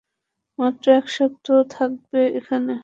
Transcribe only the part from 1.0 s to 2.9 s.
সপ্তাহ থাকবে এখানে।